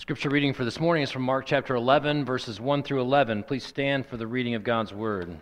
[0.00, 3.42] Scripture reading for this morning is from Mark chapter 11, verses 1 through 11.
[3.42, 5.38] Please stand for the reading of God's word.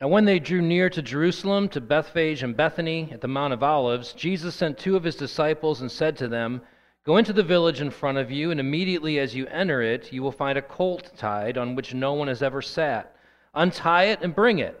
[0.00, 3.64] Now, when they drew near to Jerusalem, to Bethphage and Bethany at the Mount of
[3.64, 6.62] Olives, Jesus sent two of his disciples and said to them,
[7.04, 10.22] Go into the village in front of you, and immediately as you enter it, you
[10.22, 13.16] will find a colt tied on which no one has ever sat.
[13.52, 14.80] Untie it and bring it.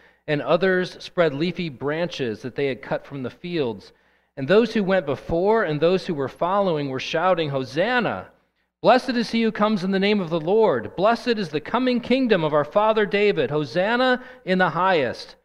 [0.27, 3.93] and others spread leafy branches that they had cut from the fields.
[4.37, 8.29] And those who went before and those who were following were shouting, Hosanna!
[8.81, 10.95] Blessed is he who comes in the name of the Lord.
[10.95, 13.51] Blessed is the coming kingdom of our father David.
[13.51, 15.35] Hosanna in the highest.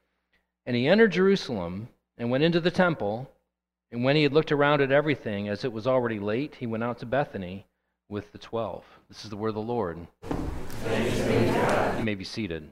[0.65, 3.31] And he entered Jerusalem and went into the temple.
[3.93, 6.83] And when he had looked around at everything, as it was already late, he went
[6.83, 7.67] out to Bethany
[8.09, 8.85] with the twelve.
[9.09, 9.99] This is the word of the Lord.
[11.99, 12.71] You may be seated.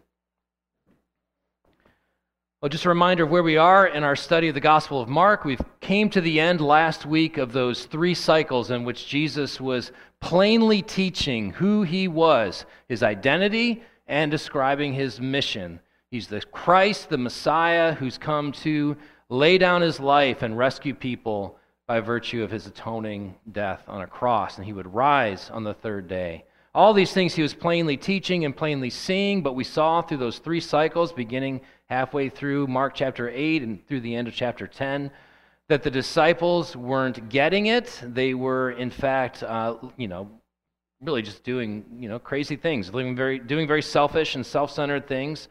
[2.64, 5.06] Well, just a reminder of where we are in our study of the Gospel of
[5.06, 5.44] Mark.
[5.44, 9.92] We've came to the end last week of those three cycles in which Jesus was
[10.18, 15.78] plainly teaching who he was, his identity, and describing his mission.
[16.10, 18.96] He's the Christ, the Messiah, who's come to
[19.28, 24.06] lay down his life and rescue people by virtue of his atoning death on a
[24.06, 26.46] cross, and he would rise on the third day.
[26.74, 30.38] All these things he was plainly teaching and plainly seeing, but we saw through those
[30.38, 35.12] three cycles, beginning halfway through Mark chapter 8 and through the end of chapter 10,
[35.68, 38.00] that the disciples weren't getting it.
[38.02, 40.28] They were, in fact, uh, you know,
[41.00, 45.06] really just doing, you know, crazy things, living very, doing very selfish and self centered
[45.06, 45.48] things.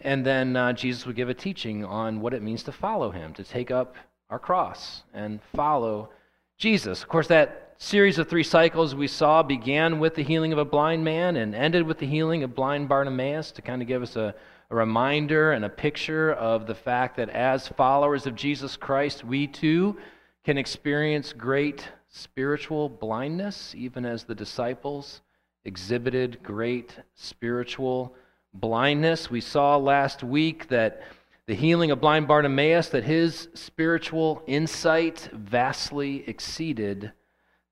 [0.00, 3.34] And then uh, Jesus would give a teaching on what it means to follow him,
[3.34, 3.94] to take up
[4.30, 6.08] our cross and follow
[6.56, 7.02] Jesus.
[7.02, 10.64] Of course, that series of three cycles we saw began with the healing of a
[10.64, 14.16] blind man and ended with the healing of blind Bartimaeus to kind of give us
[14.16, 14.34] a,
[14.70, 19.46] a reminder and a picture of the fact that as followers of Jesus Christ, we
[19.46, 19.96] too
[20.42, 25.20] can experience great spiritual blindness, even as the disciples
[25.66, 28.14] exhibited great spiritual
[28.54, 29.30] blindness.
[29.30, 31.02] We saw last week that
[31.46, 37.12] the healing of blind Bartimaeus, that his spiritual insight vastly exceeded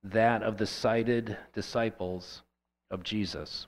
[0.04, 2.42] that of the sighted disciples
[2.90, 3.66] of Jesus.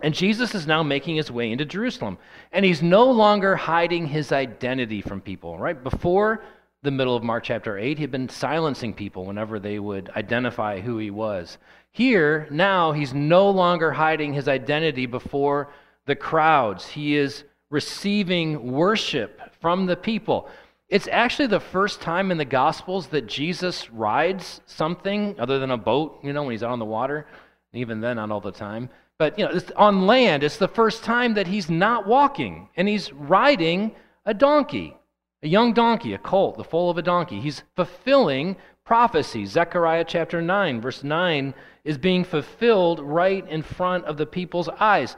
[0.00, 2.18] And Jesus is now making his way into Jerusalem.
[2.52, 5.82] And he's no longer hiding his identity from people, right?
[5.82, 6.44] Before
[6.82, 10.98] the middle of Mark chapter 8, he'd been silencing people whenever they would identify who
[10.98, 11.58] he was.
[11.90, 15.72] Here, now, he's no longer hiding his identity before
[16.06, 16.86] the crowds.
[16.86, 20.48] He is receiving worship from the people.
[20.88, 25.76] It's actually the first time in the Gospels that Jesus rides something other than a
[25.76, 27.26] boat, you know, when he's out on the water,
[27.74, 28.88] even then, not all the time.
[29.18, 33.12] But, you know, on land, it's the first time that he's not walking and he's
[33.12, 33.92] riding
[34.24, 34.96] a donkey,
[35.42, 37.40] a young donkey, a colt, the foal of a donkey.
[37.40, 39.44] He's fulfilling prophecy.
[39.44, 41.52] Zechariah chapter 9, verse 9,
[41.84, 45.16] is being fulfilled right in front of the people's eyes.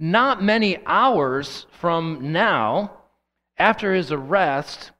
[0.00, 2.90] Not many hours from now,
[3.56, 4.90] after his arrest,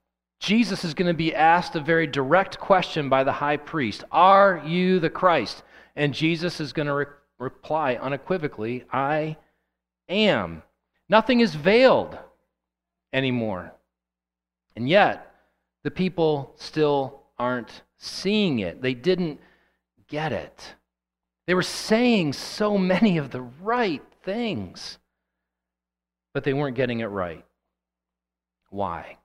[0.42, 4.60] Jesus is going to be asked a very direct question by the high priest Are
[4.66, 5.62] you the Christ?
[5.94, 7.06] And Jesus is going to re-
[7.38, 9.36] reply unequivocally, I
[10.08, 10.64] am.
[11.08, 12.19] Nothing is veiled
[13.12, 13.72] anymore.
[14.75, 15.32] And yet,
[15.84, 18.82] the people still aren't seeing it.
[18.82, 19.38] They didn't
[20.09, 20.74] get it.
[21.47, 24.98] They were saying so many of the right things,
[26.34, 27.44] but they weren't getting it right.
[28.70, 29.19] Why?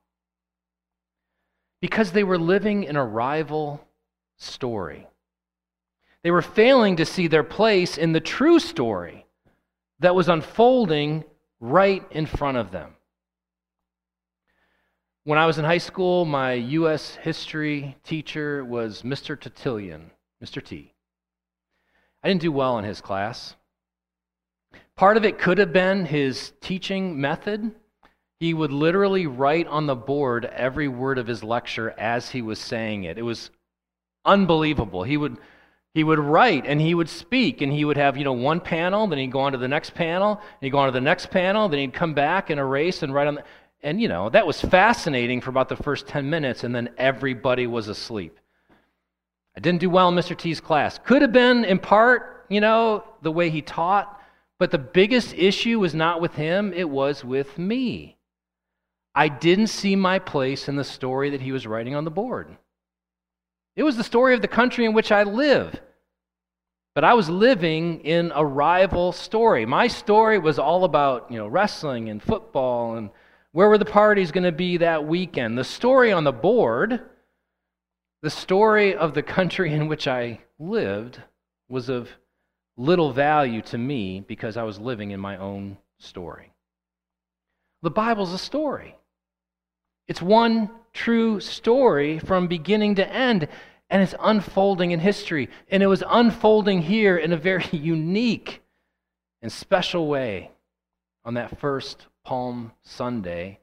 [1.81, 3.87] Because they were living in a rival
[4.37, 5.07] story.
[6.23, 9.25] They were failing to see their place in the true story
[9.99, 11.23] that was unfolding
[11.59, 12.95] right in front of them.
[15.23, 17.15] When I was in high school, my U.S.
[17.15, 19.39] history teacher was Mr.
[19.39, 20.11] Tertullian,
[20.43, 20.63] Mr.
[20.63, 20.93] T.
[22.23, 23.55] I didn't do well in his class.
[24.95, 27.71] Part of it could have been his teaching method.
[28.39, 32.59] He would literally write on the board every word of his lecture as he was
[32.59, 33.17] saying it.
[33.17, 33.49] It was
[34.25, 35.03] unbelievable.
[35.03, 35.37] He would
[35.93, 39.07] he would write and he would speak and he would have, you know, one panel,
[39.07, 41.31] then he'd go on to the next panel, and he'd go on to the next
[41.31, 43.43] panel, then he'd come back and erase and write on the,
[43.81, 47.65] and you know, that was fascinating for about the first 10 minutes and then everybody
[47.65, 48.39] was asleep.
[49.55, 50.37] I didn't do well in Mr.
[50.37, 50.99] T's class.
[51.03, 54.21] Could have been, in part, you know, the way he taught,
[54.59, 58.16] but the biggest issue was not with him, it was with me.
[59.17, 62.55] I didn't see my place in the story that he was writing on the board.
[63.75, 65.75] It was the story of the country in which I live.
[66.93, 69.65] But I was living in a rival story.
[69.65, 73.09] My story was all about, you know, wrestling and football and
[73.53, 75.57] where were the parties going to be that weekend.
[75.57, 77.01] The story on the board
[78.21, 81.21] the story of the country in which I lived
[81.69, 82.09] was of
[82.75, 86.51] little value to me because I was living in my own story.
[87.83, 88.95] The Bible's a story.
[90.07, 93.47] It's one true story from beginning to end,
[93.89, 95.49] and it's unfolding in history.
[95.69, 98.61] And it was unfolding here in a very unique
[99.41, 100.51] and special way
[101.25, 103.59] on that first Palm Sunday,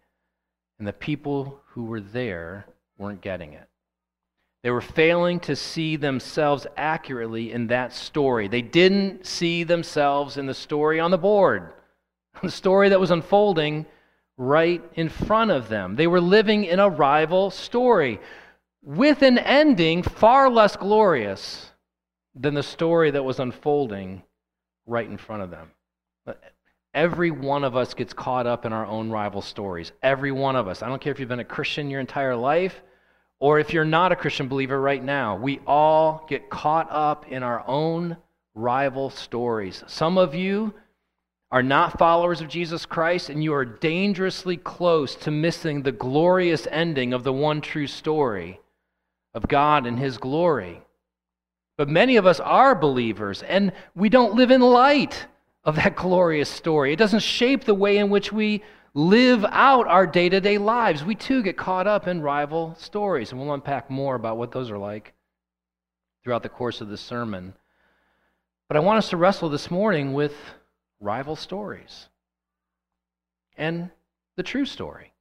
[0.79, 2.67] and the people who were there
[2.99, 3.69] weren't getting it.
[4.63, 8.49] They were failing to see themselves accurately in that story.
[8.49, 11.73] They didn't see themselves in the story on the board,
[12.43, 13.87] the story that was unfolding
[14.37, 15.97] right in front of them.
[15.97, 18.21] They were living in a rival story
[18.83, 21.71] with an ending far less glorious
[22.35, 24.23] than the story that was unfolding
[24.87, 25.71] right in front of them.
[26.93, 29.93] Every one of us gets caught up in our own rival stories.
[30.03, 30.83] Every one of us.
[30.83, 32.83] I don't care if you've been a Christian your entire life
[33.41, 37.43] or if you're not a Christian believer right now, we all get caught up in
[37.43, 38.17] our own
[38.55, 39.83] rival stories.
[39.87, 40.73] Some of you
[41.55, 46.67] are not followers of Jesus Christ, and you are dangerously close to missing the glorious
[46.69, 48.59] ending of the one true story
[49.35, 50.83] of God and His glory.
[51.77, 55.27] But many of us are believers, and we don't live in light
[55.63, 56.93] of that glorious story.
[56.93, 61.05] It doesn't shape the way in which we live out our day to day lives.
[61.05, 64.73] We too get caught up in rival stories, and we'll unpack more about what those
[64.73, 65.15] are like
[66.25, 67.55] throughout the course of this sermon.
[68.67, 70.35] But I want us to wrestle this morning with
[71.05, 72.09] rival stories
[73.57, 73.91] and
[74.37, 75.13] the true story,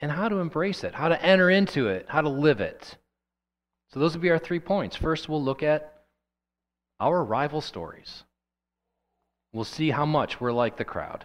[0.00, 2.96] and how to embrace it, how to enter into it, how to live it.
[3.88, 4.96] So, those will be our three points.
[4.96, 6.04] First, we'll look at
[7.00, 8.24] our rival stories.
[9.52, 11.24] We'll see how much we're like the crowd.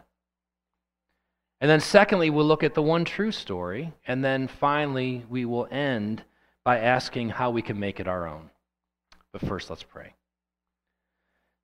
[1.60, 3.94] And then, secondly, we'll look at the one true story.
[4.08, 6.24] And then finally, we will end
[6.64, 8.50] by asking how we can make it our own.
[9.34, 10.14] But first, let's pray.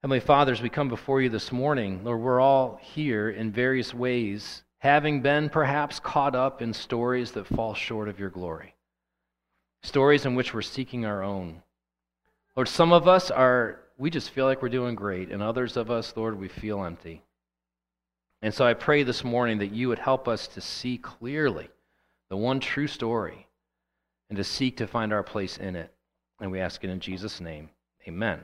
[0.01, 3.93] Heavenly Father, as we come before you this morning, Lord, we're all here in various
[3.93, 8.75] ways, having been perhaps caught up in stories that fall short of your glory,
[9.83, 11.61] stories in which we're seeking our own.
[12.55, 15.91] Lord, some of us are, we just feel like we're doing great, and others of
[15.91, 17.21] us, Lord, we feel empty.
[18.41, 21.67] And so I pray this morning that you would help us to see clearly
[22.29, 23.47] the one true story
[24.29, 25.93] and to seek to find our place in it.
[26.39, 27.69] And we ask it in Jesus' name.
[28.07, 28.39] Amen.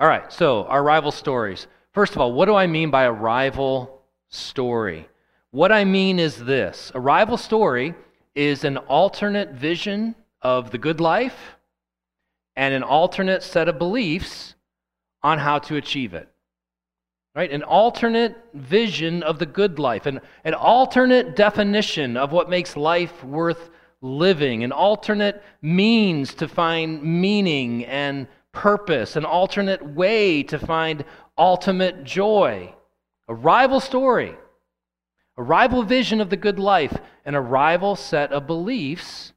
[0.00, 1.66] All right, so our rival stories.
[1.92, 5.06] First of all, what do I mean by a rival story?
[5.50, 7.94] What I mean is this a rival story
[8.34, 11.56] is an alternate vision of the good life
[12.56, 14.54] and an alternate set of beliefs
[15.22, 16.28] on how to achieve it
[17.34, 17.52] right?
[17.52, 23.22] An alternate vision of the good life, an, an alternate definition of what makes life
[23.22, 23.70] worth
[24.00, 31.04] living, an alternate means to find meaning and purpose, an alternate way to find
[31.36, 32.74] ultimate joy.
[33.28, 34.34] A rival story,
[35.36, 39.32] a rival vision of the good life, and a rival set of beliefs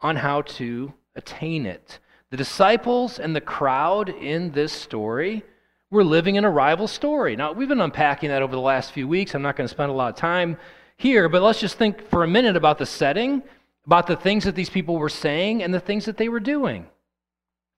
[0.00, 1.98] on how to attain it.
[2.30, 5.42] The disciples and the crowd in this story
[5.90, 7.34] we're living in a rival story.
[7.34, 9.34] Now, we've been unpacking that over the last few weeks.
[9.34, 10.56] I'm not going to spend a lot of time
[10.96, 13.42] here, but let's just think for a minute about the setting,
[13.86, 16.86] about the things that these people were saying, and the things that they were doing.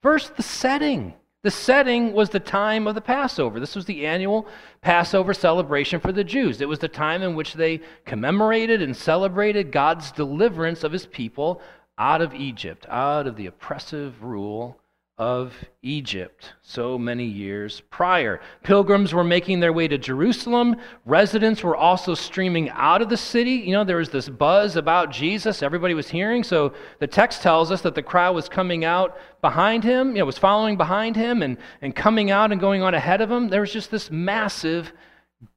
[0.02, 1.14] First, the setting.
[1.42, 3.58] The setting was the time of the Passover.
[3.58, 4.46] This was the annual
[4.80, 6.60] Passover celebration for the Jews.
[6.60, 11.60] It was the time in which they commemorated and celebrated God's deliverance of his people
[11.98, 14.78] out of Egypt, out of the oppressive rule
[15.22, 18.40] of Egypt so many years prior.
[18.64, 20.74] Pilgrims were making their way to Jerusalem.
[21.06, 23.52] Residents were also streaming out of the city.
[23.52, 26.42] You know, there was this buzz about Jesus, everybody was hearing.
[26.42, 30.24] So the text tells us that the crowd was coming out behind him, you know,
[30.24, 33.48] was following behind him and, and coming out and going on ahead of him.
[33.48, 34.92] There was just this massive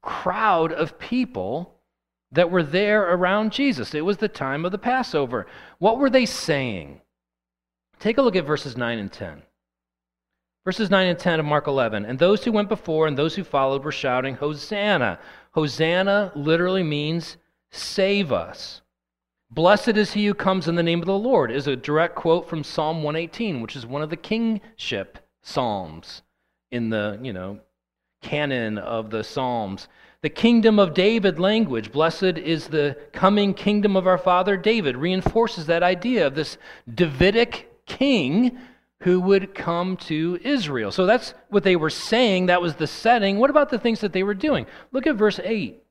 [0.04, 1.74] crowd of people
[2.34, 3.96] that were there around Jesus.
[3.96, 5.48] It was the time of the Passover.
[5.80, 7.02] What were they saying?
[8.00, 9.42] Take a look at verses 9 and 10.
[10.66, 12.06] Verses 9 and 10 of Mark 11.
[12.06, 15.20] And those who went before and those who followed were shouting, Hosanna.
[15.52, 17.38] Hosanna literally means
[17.72, 18.82] save us.
[19.52, 22.50] Blessed is he who comes in the name of the Lord is a direct quote
[22.50, 26.24] from Psalm 118, which is one of the kingship psalms
[26.72, 27.60] in the, you know,
[28.24, 29.88] canon of the Psalms.
[30.22, 35.68] The kingdom of David language, blessed is the coming kingdom of our father David, reinforces
[35.68, 36.58] that idea of this
[36.92, 38.58] Davidic king
[39.02, 40.92] who would come to Israel.
[40.92, 42.46] So that's what they were saying.
[42.46, 43.38] That was the setting.
[43.38, 44.66] What about the things that they were doing?
[44.92, 45.82] Look at verse 8.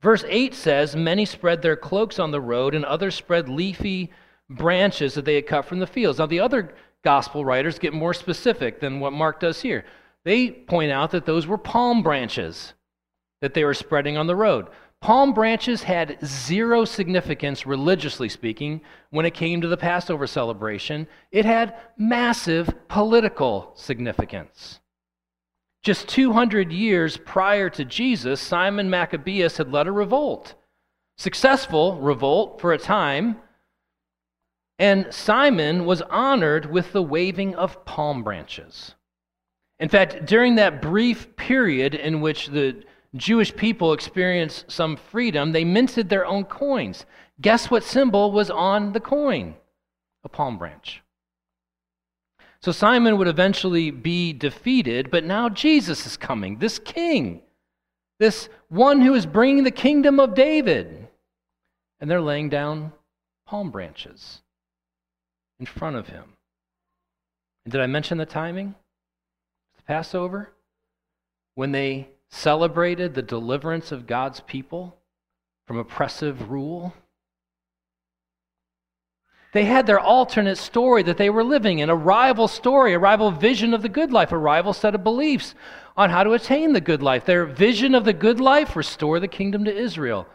[0.00, 4.12] Verse 8 says, Many spread their cloaks on the road, and others spread leafy
[4.48, 6.18] branches that they had cut from the fields.
[6.18, 9.84] Now, the other gospel writers get more specific than what Mark does here.
[10.24, 12.74] They point out that those were palm branches
[13.40, 14.68] that they were spreading on the road.
[15.00, 21.06] Palm branches had zero significance, religiously speaking, when it came to the Passover celebration.
[21.30, 24.80] It had massive political significance.
[25.84, 30.54] Just 200 years prior to Jesus, Simon Maccabeus had led a revolt.
[31.16, 33.36] Successful revolt for a time.
[34.80, 38.96] And Simon was honored with the waving of palm branches.
[39.78, 42.82] In fact, during that brief period in which the
[43.16, 47.06] Jewish people experienced some freedom, they minted their own coins.
[47.40, 49.54] Guess what symbol was on the coin?
[50.24, 51.02] A palm branch.
[52.60, 57.42] So Simon would eventually be defeated, but now Jesus is coming, this king,
[58.18, 61.08] this one who is bringing the kingdom of David.
[62.00, 62.92] And they're laying down
[63.46, 64.42] palm branches
[65.58, 66.24] in front of him.
[67.64, 68.74] And did I mention the timing?
[69.76, 70.52] The Passover?
[71.54, 74.96] When they celebrated the deliverance of God's people
[75.66, 76.94] from oppressive rule.
[79.52, 83.30] They had their alternate story that they were living in, a rival story, a rival
[83.30, 85.54] vision of the good life, a rival set of beliefs
[85.96, 87.24] on how to attain the good life.
[87.24, 90.26] Their vision of the good life, restore the kingdom to Israel.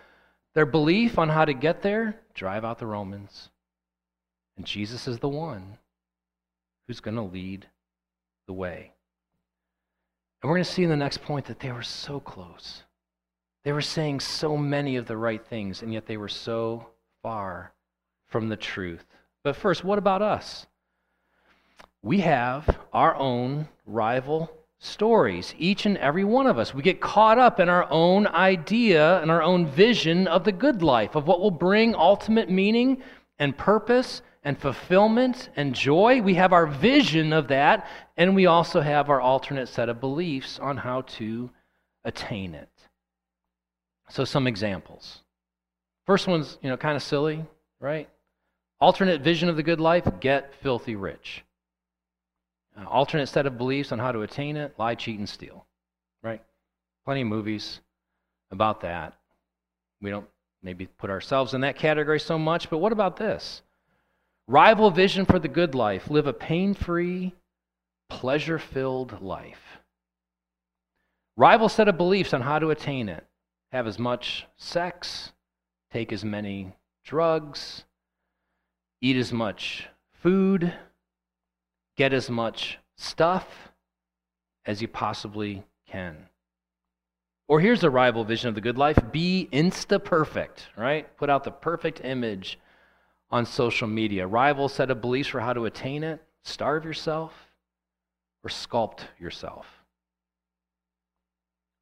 [0.55, 3.49] Their belief on how to get there, drive out the Romans.
[4.57, 5.77] And Jesus is the one
[6.87, 7.67] who's going to lead
[8.47, 8.92] the way.
[10.43, 12.83] And we're going to see in the next point that they were so close.
[13.63, 16.87] They were saying so many of the right things, and yet they were so
[17.21, 17.71] far
[18.27, 19.05] from the truth.
[19.45, 20.67] But first, what about us?
[22.01, 26.73] We have our own rival stories, each and every one of us.
[26.73, 30.83] We get caught up in our own idea and our own vision of the good
[30.83, 33.01] life, of what will bring ultimate meaning
[33.39, 36.21] and purpose and fulfillment and joy.
[36.21, 40.59] We have our vision of that, and we also have our alternate set of beliefs
[40.59, 41.49] on how to
[42.03, 42.69] attain it.
[44.09, 45.21] So, some examples.
[46.05, 47.45] First one's, you know, kind of silly,
[47.79, 48.09] right?
[48.81, 51.43] Alternate vision of the good life get filthy rich.
[52.77, 55.65] Uh, alternate set of beliefs on how to attain it lie, cheat, and steal,
[56.21, 56.41] right?
[57.05, 57.79] Plenty of movies
[58.51, 59.13] about that.
[60.01, 60.27] We don't
[60.61, 63.61] maybe put ourselves in that category so much, but what about this?
[64.47, 66.09] Rival vision for the good life.
[66.09, 67.33] Live a pain free,
[68.09, 69.79] pleasure filled life.
[71.37, 73.25] Rival set of beliefs on how to attain it.
[73.71, 75.31] Have as much sex,
[75.91, 76.73] take as many
[77.03, 77.85] drugs,
[79.01, 80.73] eat as much food,
[81.97, 83.71] get as much stuff
[84.65, 86.27] as you possibly can.
[87.47, 91.15] Or here's a rival vision of the good life be insta perfect, right?
[91.17, 92.59] Put out the perfect image
[93.33, 94.27] on social media.
[94.27, 97.33] Rival set of beliefs for how to attain it, starve yourself,
[98.43, 99.65] or sculpt yourself.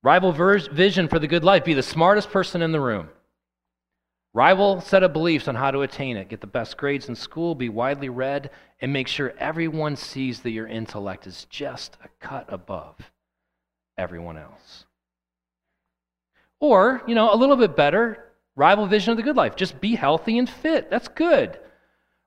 [0.02, 3.10] Rival vision for the good life be the smartest person in the room.
[4.34, 6.30] Rival set of beliefs on how to attain it.
[6.30, 10.52] Get the best grades in school, be widely read, and make sure everyone sees that
[10.52, 12.96] your intellect is just a cut above
[13.98, 14.86] everyone else.
[16.62, 18.31] Or, you know, a little bit better,
[18.62, 19.56] Rival vision of the good life.
[19.56, 20.92] Just be healthy and fit.
[20.92, 21.60] That's good.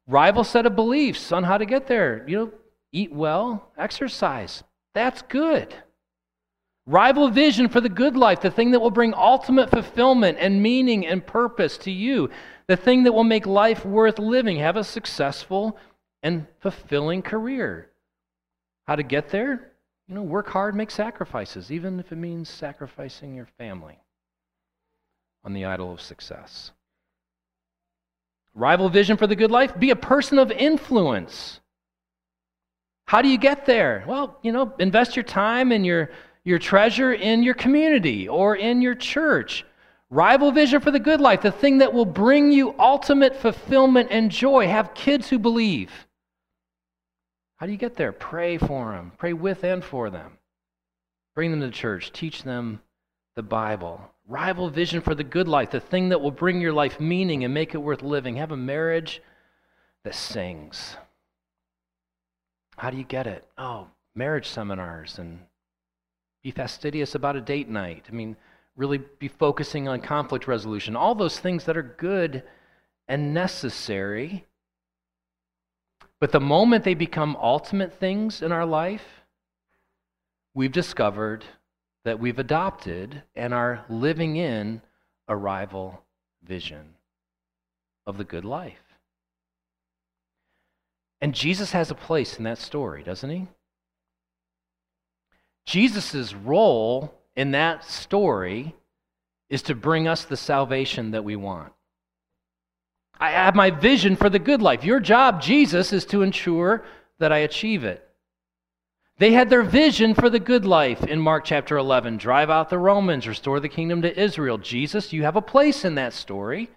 [0.09, 2.25] Rival set of beliefs on how to get there.
[2.27, 2.53] You know,
[2.91, 4.65] eat well, exercise.
[4.95, 5.73] That's good.
[6.87, 11.07] Rival vision for the good life, the thing that will bring ultimate fulfillment and meaning
[11.07, 12.31] and purpose to you,
[12.67, 14.57] the thing that will make life worth living.
[14.57, 15.79] Have a successful
[16.25, 17.93] and fulfilling career.
[18.89, 19.71] How to get there?
[20.09, 24.01] You know, work hard, make sacrifices, even if it means sacrificing your family
[25.45, 26.73] on the idol of success.
[28.55, 29.79] Rival vision for the good life?
[29.79, 31.61] Be a person of influence.
[33.07, 34.05] How do you get there?
[34.07, 36.11] Well, you know, invest your time and your,
[36.45, 39.65] your treasure in your community or in your church.
[40.09, 44.31] Rival vision for the good life, the thing that will bring you ultimate fulfillment and
[44.31, 44.69] joy.
[44.69, 45.91] Have kids who believe.
[47.57, 48.13] How do you get there?
[48.13, 50.39] Pray for them, pray with and for them.
[51.35, 52.81] Bring them to church, teach them
[53.37, 54.01] the Bible.
[54.27, 57.53] Rival vision for the good life, the thing that will bring your life meaning and
[57.53, 58.37] make it worth living.
[58.37, 59.21] Have a marriage
[60.05, 60.97] that sings.
[62.77, 63.45] How do you get it?
[63.59, 65.41] Oh, marriage seminars and
[66.43, 68.07] be fastidious about a date night.
[68.09, 68.37] I mean,
[68.77, 70.97] really be focusing on conflict resolution.
[70.97, 72.43] All those things that are good
[73.09, 74.47] and necessary.
[76.21, 79.05] But the moment they become ultimate things in our life,
[80.55, 81.45] we've discovered
[82.05, 84.83] that we've adopted and are living in
[85.29, 86.03] a rival
[86.43, 86.95] vision
[88.07, 88.79] of the good life.
[91.21, 93.49] And Jesus has a place in that story, doesn't he?
[95.65, 98.75] Jesus' role in that story
[99.49, 101.73] is to bring us the salvation that we want.
[103.19, 104.85] I have my vision for the good life.
[104.85, 106.85] Your job, Jesus, is to ensure
[107.19, 108.07] that I achieve it.
[109.19, 112.79] They had their vision for the good life in Mark chapter 11 drive out the
[112.79, 114.59] Romans, restore the kingdom to Israel.
[114.59, 116.69] Jesus, you have a place in that story.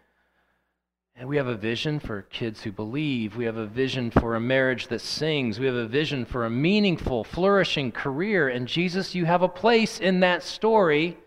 [1.20, 3.36] And we have a vision for kids who believe.
[3.36, 5.60] We have a vision for a marriage that sings.
[5.60, 8.50] We have a vision for a meaningful, flourishing career.
[8.50, 11.18] And Jesus, you have a place in that story.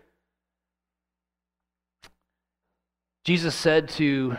[3.25, 4.37] Jesus said to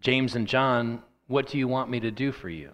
[0.00, 2.70] James and John, What do you want me to do for you?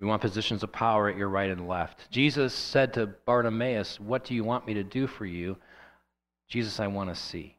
[0.00, 2.10] We want positions of power at your right and left.
[2.10, 5.56] Jesus said to Bartimaeus, What do you want me to do for you?
[6.48, 7.56] Jesus, I want to see.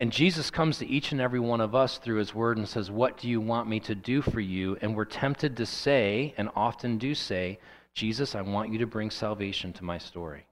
[0.00, 2.90] And Jesus comes to each and every one of us through his word and says,
[2.90, 4.76] What do you want me to do for you?
[4.82, 7.58] And we're tempted to say, and often do say,
[7.94, 10.46] Jesus, I want you to bring salvation to my story.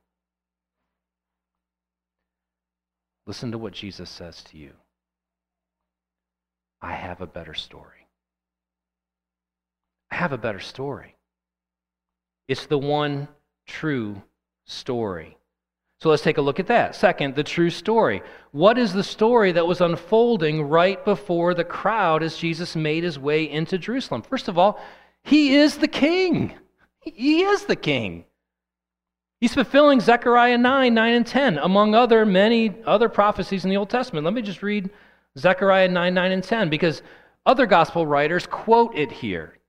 [3.26, 4.72] Listen to what Jesus says to you
[6.80, 7.99] I have a better story.
[10.10, 11.16] I have a better story.
[12.48, 13.28] It's the one
[13.66, 14.22] true
[14.64, 15.36] story.
[16.00, 16.94] So let's take a look at that.
[16.94, 18.22] Second, the true story.
[18.52, 23.18] What is the story that was unfolding right before the crowd as Jesus made his
[23.18, 24.22] way into Jerusalem?
[24.22, 24.80] First of all,
[25.22, 26.54] he is the king.
[27.00, 28.24] He is the king.
[29.40, 33.90] He's fulfilling Zechariah 9, 9, and 10, among other many other prophecies in the Old
[33.90, 34.24] Testament.
[34.24, 34.90] Let me just read
[35.38, 37.02] Zechariah 9, 9, and 10, because
[37.46, 39.59] other gospel writers quote it here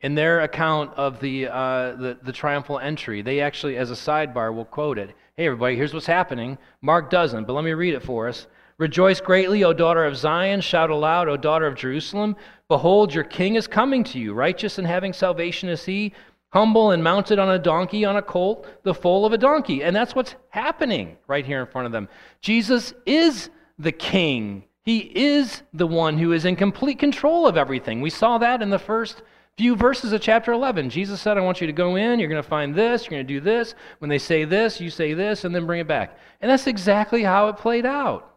[0.00, 3.22] in their account of the, uh, the, the triumphal entry.
[3.22, 5.14] They actually, as a sidebar, will quote it.
[5.36, 6.58] Hey, everybody, here's what's happening.
[6.82, 8.46] Mark doesn't, but let me read it for us.
[8.78, 10.60] Rejoice greatly, O daughter of Zion.
[10.60, 12.36] Shout aloud, O daughter of Jerusalem.
[12.68, 14.34] Behold, your king is coming to you.
[14.34, 16.12] Righteous and having salvation is he,
[16.50, 19.82] humble and mounted on a donkey, on a colt, the foal of a donkey.
[19.82, 22.08] And that's what's happening right here in front of them.
[22.42, 24.64] Jesus is the king.
[24.82, 28.02] He is the one who is in complete control of everything.
[28.02, 29.22] We saw that in the first
[29.56, 30.90] few verses of chapter 11.
[30.90, 33.26] Jesus said, I want you to go in, you're going to find this, you're going
[33.26, 33.74] to do this.
[33.98, 36.18] When they say this, you say this, and then bring it back.
[36.40, 38.34] And that's exactly how it played out.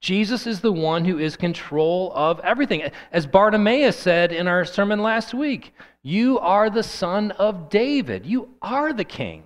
[0.00, 2.82] Jesus is the one who is control of everything.
[3.10, 8.24] As Bartimaeus said in our sermon last week, you are the son of David.
[8.24, 9.42] You are the king.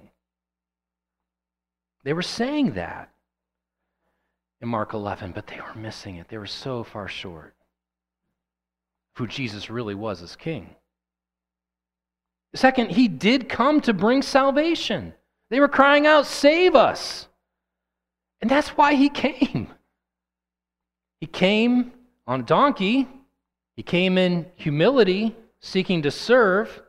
[2.04, 3.10] They were saying that
[4.60, 6.28] in Mark 11, but they were missing it.
[6.28, 7.54] They were so far short
[9.16, 10.74] who Jesus really was as king.
[12.54, 15.14] Second, he did come to bring salvation.
[15.50, 17.28] They were crying out, Save us!
[18.40, 19.68] And that's why he came.
[21.20, 21.92] He came
[22.26, 23.06] on a donkey,
[23.76, 26.82] he came in humility, seeking to serve.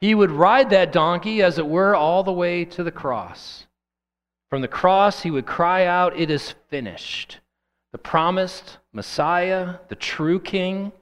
[0.00, 3.66] He would ride that donkey, as it were, all the way to the cross.
[4.50, 7.40] From the cross, he would cry out, It is finished.
[7.92, 10.92] The promised Messiah, the true King,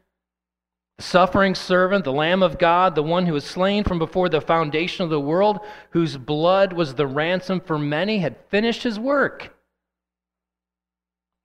[1.03, 5.05] suffering servant, the Lamb of God, the one who was slain from before the foundation
[5.05, 5.61] of the world,
[5.91, 9.55] whose blood was the ransom for many, had finished his work.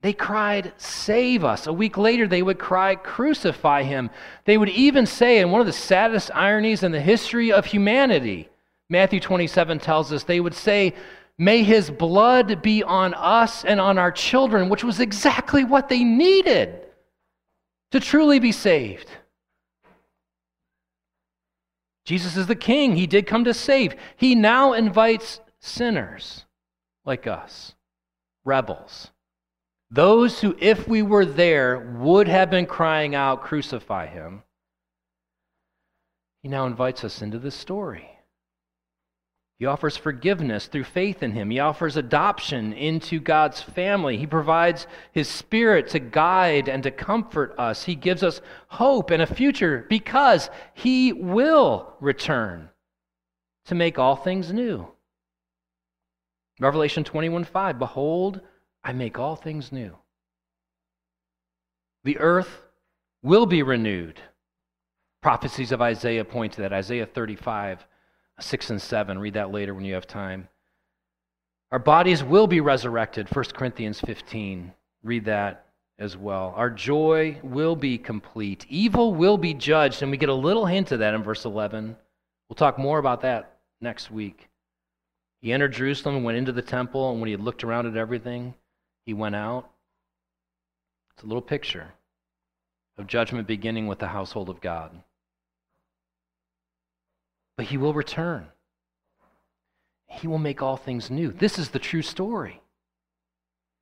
[0.01, 1.67] They cried, Save us.
[1.67, 4.09] A week later, they would cry, Crucify him.
[4.45, 8.49] They would even say, in one of the saddest ironies in the history of humanity,
[8.89, 10.93] Matthew 27 tells us, they would say,
[11.37, 16.03] May his blood be on us and on our children, which was exactly what they
[16.03, 16.81] needed
[17.91, 19.09] to truly be saved.
[22.07, 22.95] Jesus is the king.
[22.95, 23.93] He did come to save.
[24.15, 26.45] He now invites sinners
[27.03, 27.75] like us,
[28.45, 29.11] rebels,
[29.91, 34.43] those who, if we were there, would have been crying out, Crucify him.
[36.43, 38.16] He now invites us into this story.
[39.59, 41.49] He offers forgiveness through faith in Him.
[41.49, 44.17] He offers adoption into God's family.
[44.17, 47.83] He provides His Spirit to guide and to comfort us.
[47.83, 52.69] He gives us hope and a future because He will return
[53.65, 54.87] to make all things new.
[56.59, 58.41] Revelation 21 5 Behold,
[58.83, 59.95] I make all things new.
[62.03, 62.61] The earth
[63.23, 64.21] will be renewed.
[65.23, 66.73] Prophecies of Isaiah point to that.
[66.73, 67.85] Isaiah 35,
[68.39, 69.19] 6 and 7.
[69.19, 70.47] Read that later when you have time.
[71.71, 73.27] Our bodies will be resurrected.
[73.33, 74.71] 1 Corinthians 15.
[75.03, 75.65] Read that
[75.99, 76.53] as well.
[76.55, 78.65] Our joy will be complete.
[78.69, 80.01] Evil will be judged.
[80.01, 81.95] And we get a little hint of that in verse 11.
[82.47, 84.49] We'll talk more about that next week.
[85.41, 87.97] He entered Jerusalem and went into the temple, and when he had looked around at
[87.97, 88.55] everything,
[89.05, 89.69] he went out.
[91.13, 91.93] It's a little picture
[92.97, 94.91] of judgment beginning with the household of God.
[97.57, 98.45] But he will return.
[100.05, 101.31] He will make all things new.
[101.31, 102.61] This is the true story.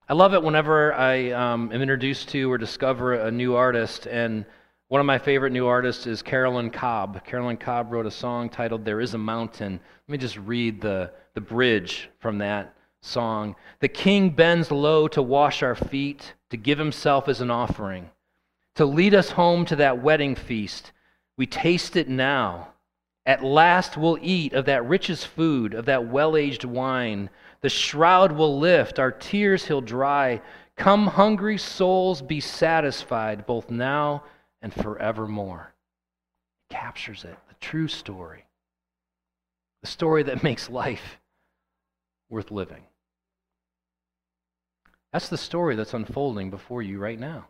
[0.09, 4.45] I love it whenever I um, am introduced to or discover a new artist, and
[4.87, 7.25] one of my favorite new artists is Caroline Cobb.
[7.25, 9.73] Caroline Cobb wrote a song titled There Is a Mountain.
[10.07, 13.55] Let me just read the, the bridge from that song.
[13.79, 18.11] The king bends low to wash our feet, to give himself as an offering,
[18.75, 20.91] to lead us home to that wedding feast.
[21.35, 22.69] We taste it now.
[23.25, 27.29] At last we'll eat of that richest food, of that well aged wine.
[27.61, 30.41] The shroud will lift, our tears he'll dry.
[30.75, 34.23] Come, hungry souls, be satisfied, both now
[34.61, 35.73] and forevermore.
[36.69, 38.45] It captures it, the true story,
[39.81, 41.19] the story that makes life
[42.29, 42.83] worth living.
[45.13, 47.47] That's the story that's unfolding before you right now.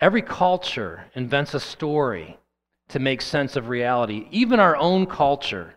[0.00, 2.38] Every culture invents a story
[2.88, 4.26] to make sense of reality.
[4.30, 5.74] Even our own culture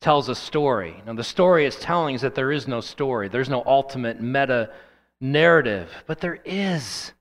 [0.00, 1.02] tells a story.
[1.06, 4.70] Now, the story it's telling is that there is no story, there's no ultimate meta
[5.20, 7.12] narrative, but there is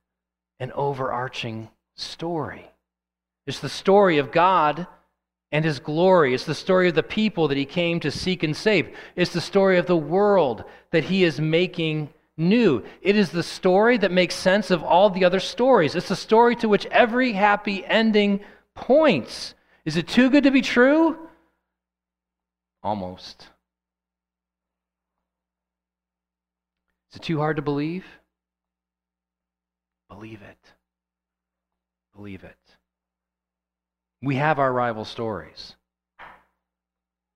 [0.60, 2.72] an overarching story.
[3.46, 4.88] It's the story of God
[5.52, 6.34] and his glory.
[6.34, 8.96] It's the story of the people that he came to seek and save.
[9.16, 12.84] It's the story of the world that he is making new.
[13.02, 15.96] It is the story that makes sense of all the other stories.
[15.96, 18.40] It's the story to which every happy ending
[18.76, 19.54] points.
[19.86, 21.18] Is it too good to be true?
[22.84, 23.48] Almost.
[27.12, 28.06] Is it too hard to believe?
[30.10, 30.58] Believe it.
[32.16, 32.58] Believe it.
[34.22, 35.76] We have our rival stories,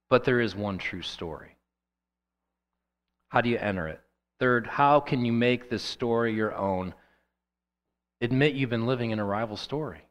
[0.09, 1.57] but there is one true story.
[3.29, 4.01] How do you enter it?
[4.39, 6.93] Third, how can you make this story your own?
[8.21, 10.04] Admit you've been living in a rival story.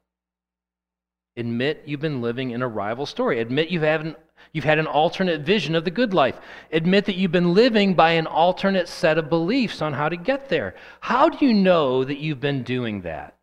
[1.36, 3.40] Admit you've been living in a rival story.
[3.40, 4.16] Admit you've had, an,
[4.52, 6.38] you've had an alternate vision of the good life.
[6.72, 10.48] Admit that you've been living by an alternate set of beliefs on how to get
[10.48, 10.74] there.
[11.00, 13.36] How do you know that you've been doing that?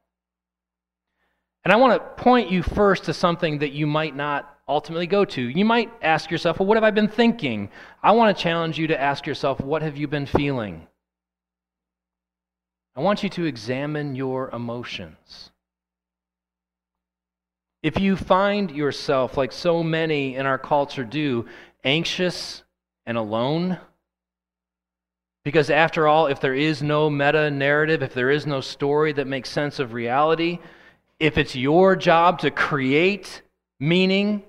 [1.63, 5.25] And I want to point you first to something that you might not ultimately go
[5.25, 5.41] to.
[5.41, 7.69] You might ask yourself, well, what have I been thinking?
[8.01, 10.87] I want to challenge you to ask yourself, what have you been feeling?
[12.95, 15.51] I want you to examine your emotions.
[17.83, 21.47] If you find yourself, like so many in our culture do,
[21.83, 22.63] anxious
[23.05, 23.79] and alone,
[25.43, 29.25] because after all, if there is no meta narrative, if there is no story that
[29.25, 30.59] makes sense of reality,
[31.19, 33.41] if it's your job to create
[33.79, 34.43] meaning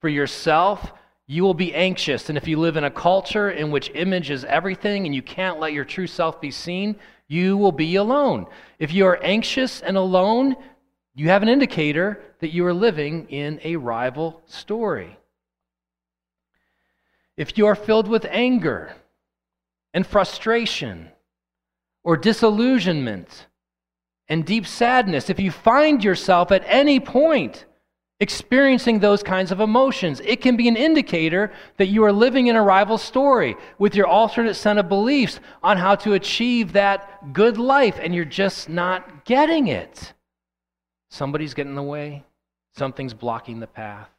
[0.00, 0.92] for yourself,
[1.26, 2.28] you will be anxious.
[2.28, 5.58] And if you live in a culture in which image is everything and you can't
[5.58, 6.94] let your true self be seen,
[7.26, 8.46] you will be alone.
[8.78, 10.54] If you are anxious and alone,
[11.16, 15.18] you have an indicator that you are living in a rival story.
[17.38, 18.94] If you are filled with anger
[19.94, 21.08] and frustration
[22.04, 23.46] or disillusionment
[24.28, 27.64] and deep sadness, if you find yourself at any point
[28.20, 32.56] experiencing those kinds of emotions, it can be an indicator that you are living in
[32.56, 37.56] a rival story with your alternate set of beliefs on how to achieve that good
[37.56, 40.12] life, and you're just not getting it.
[41.16, 42.24] Somebody's getting in the way,
[42.76, 44.10] something's blocking the path.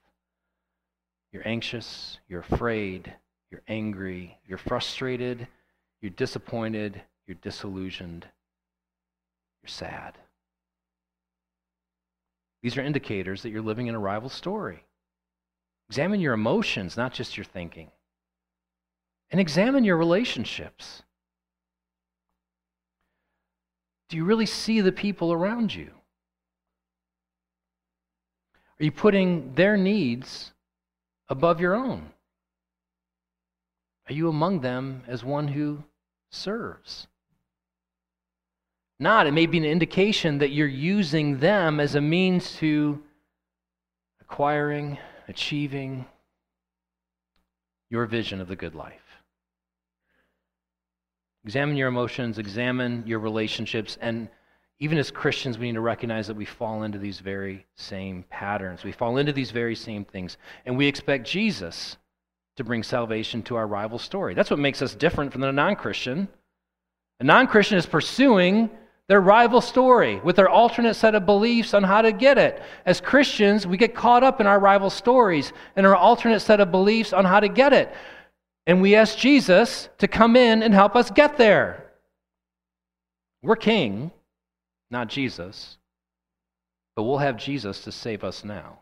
[1.31, 3.13] You're anxious, you're afraid,
[3.51, 5.47] you're angry, you're frustrated,
[6.01, 8.25] you're disappointed, you're disillusioned,
[9.61, 10.17] you're sad.
[12.63, 14.83] These are indicators that you're living in a rival story.
[15.89, 17.91] Examine your emotions, not just your thinking.
[19.29, 21.03] And examine your relationships.
[24.09, 25.91] Do you really see the people around you?
[28.79, 30.51] Are you putting their needs
[31.29, 32.11] above your own?
[34.09, 35.83] Are you among them as one who
[36.31, 37.07] serves?
[38.99, 43.01] Not, it may be an indication that you're using them as a means to
[44.21, 46.05] acquiring, achieving
[47.89, 49.01] your vision of the good life.
[51.45, 54.29] Examine your emotions, examine your relationships, and
[54.79, 58.83] even as Christians, we need to recognize that we fall into these very same patterns.
[58.83, 60.37] We fall into these very same things.
[60.65, 61.97] And we expect Jesus
[62.57, 64.35] to bring salvation to our rival story.
[64.35, 66.27] That's what makes us different from the non Christian.
[67.19, 68.69] A non Christian is pursuing
[69.07, 72.61] their rival story with their alternate set of beliefs on how to get it.
[72.85, 76.71] As Christians, we get caught up in our rival stories and our alternate set of
[76.71, 77.91] beliefs on how to get it.
[78.67, 81.85] And we ask Jesus to come in and help us get there.
[83.41, 84.11] We're king
[84.89, 85.77] not Jesus,
[86.95, 88.79] but we'll have Jesus to save us now.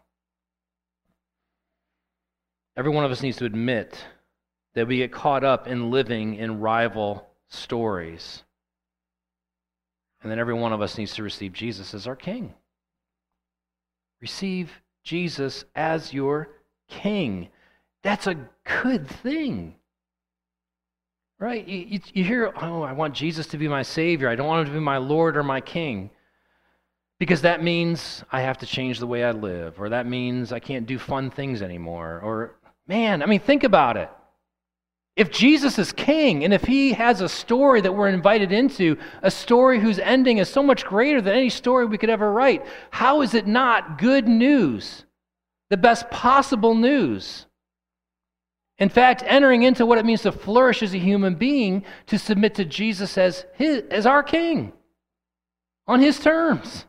[2.78, 4.06] Every one of us needs to admit
[4.74, 8.44] that we get caught up in living in rival stories.
[10.22, 12.54] And then every one of us needs to receive Jesus as our king.
[14.22, 14.72] Receive
[15.04, 16.50] Jesus as your
[16.90, 17.50] king.
[18.04, 18.38] That's a
[18.84, 19.76] good thing.
[21.40, 21.68] Right?
[21.68, 24.30] You, you, you, hear, oh, I want Jesus to be my Savior.
[24.30, 26.10] I don't want him to be my Lord or my King.
[27.20, 30.60] Because that means I have to change the way I live, or that means I
[30.60, 32.20] can't do fun things anymore.
[32.22, 32.56] Or,
[32.88, 34.10] man, I mean, think about it.
[35.16, 39.32] If Jesus is king, and if he has a story that we're invited into, a
[39.32, 43.22] story whose ending is so much greater than any story we could ever write, how
[43.22, 45.06] is it not good news?
[45.70, 47.45] The best possible news.
[48.78, 52.56] In fact, entering into what it means to flourish as a human being, to submit
[52.56, 54.74] to Jesus as, his, as our king
[55.88, 56.86] on his terms.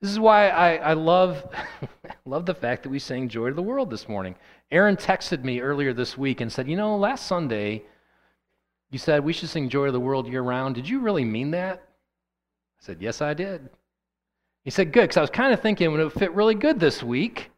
[0.00, 1.46] This is why I, I love,
[2.26, 4.34] love the fact that we sang Joy to the World this morning.
[4.70, 7.82] Aaron texted me earlier this week and said, You know, last Sunday,
[8.90, 10.74] you said we should sing Joy to the World year round.
[10.74, 11.82] Did you really mean that?
[12.80, 13.70] I said, Yes, I did.
[14.64, 17.02] He said, Good, because I was kind of thinking it would fit really good this
[17.02, 17.50] week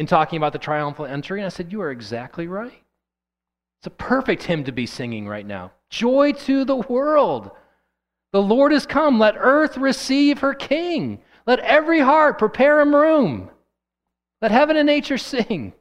[0.00, 2.82] in talking about the triumphal entry, and I said, You are exactly right.
[3.80, 5.72] It's a perfect hymn to be singing right now.
[5.90, 7.50] Joy to the world.
[8.32, 9.18] The Lord has come.
[9.18, 11.20] Let earth receive her King.
[11.46, 13.50] Let every heart prepare him room.
[14.40, 15.74] Let heaven and nature sing.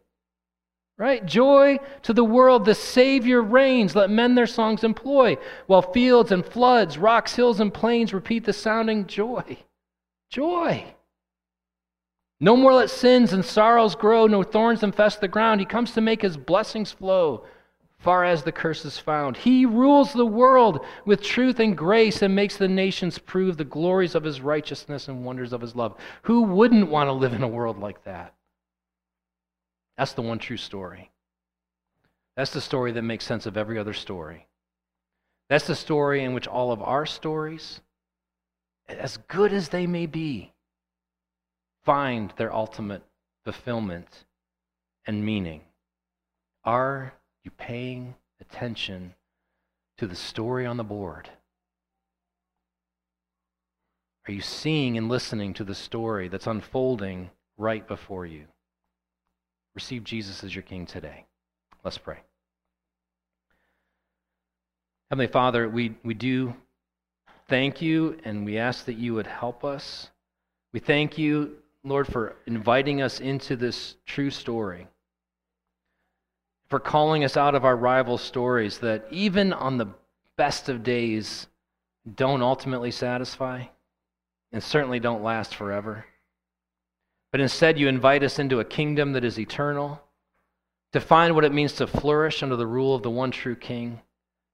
[0.97, 1.25] Right?
[1.25, 2.65] Joy to the world.
[2.65, 3.95] The Savior reigns.
[3.95, 5.37] Let men their songs employ.
[5.67, 9.59] While fields and floods, rocks, hills, and plains repeat the sounding joy.
[10.29, 10.93] Joy.
[12.41, 15.59] No more let sins and sorrows grow, no thorns infest the ground.
[15.59, 17.45] He comes to make his blessings flow
[17.99, 19.35] far as the curse is found.
[19.35, 24.15] He rules the world with truth and grace and makes the nations prove the glories
[24.15, 25.95] of his righteousness and wonders of his love.
[26.23, 28.33] Who wouldn't want to live in a world like that?
[29.97, 31.11] That's the one true story.
[32.37, 34.47] That's the story that makes sense of every other story.
[35.49, 37.81] That's the story in which all of our stories,
[38.87, 40.53] as good as they may be,
[41.89, 43.01] find their ultimate
[43.43, 44.25] fulfillment
[45.07, 45.59] and meaning.
[46.63, 49.15] Are you paying attention
[49.97, 51.31] to the story on the board?
[54.27, 58.43] Are you seeing and listening to the story that's unfolding right before you?
[59.73, 61.25] Receive Jesus as your King today.
[61.83, 62.19] Let's pray.
[65.09, 66.53] Heavenly Father, we, we do
[67.47, 70.11] thank you and we ask that you would help us.
[70.71, 74.87] We thank you Lord, for inviting us into this true story,
[76.67, 79.87] for calling us out of our rival stories that even on the
[80.35, 81.47] best of days
[82.15, 83.63] don't ultimately satisfy
[84.51, 86.05] and certainly don't last forever.
[87.31, 90.01] But instead, you invite us into a kingdom that is eternal,
[90.91, 94.01] to find what it means to flourish under the rule of the one true King,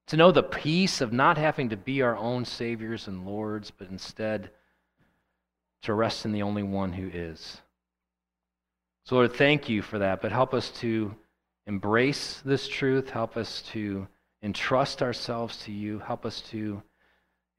[0.08, 3.88] to know the peace of not having to be our own saviors and lords, but
[3.88, 4.50] instead
[5.86, 7.60] to rest in the only one who is.
[9.04, 11.14] So, Lord, thank you for that, but help us to
[11.66, 13.10] embrace this truth.
[13.10, 14.06] Help us to
[14.42, 15.98] entrust ourselves to you.
[16.00, 16.82] Help us to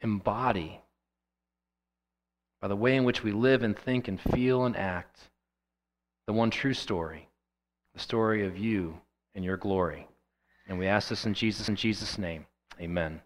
[0.01, 0.79] embody,
[2.61, 5.19] by the way in which we live and think and feel and act,
[6.27, 7.29] the one true story,
[7.93, 8.99] the story of you
[9.33, 10.07] and your glory.
[10.67, 12.45] And we ask this in Jesus in Jesus' name.
[12.79, 13.21] Amen.